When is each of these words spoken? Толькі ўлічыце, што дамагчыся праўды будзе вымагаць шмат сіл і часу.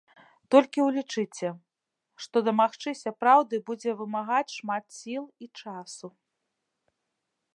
Толькі 0.53 0.79
ўлічыце, 0.85 1.49
што 2.25 2.35
дамагчыся 2.47 3.09
праўды 3.23 3.55
будзе 3.69 3.91
вымагаць 4.01 4.55
шмат 4.57 4.85
сіл 4.97 5.23
і 5.47 5.51
часу. 5.61 6.07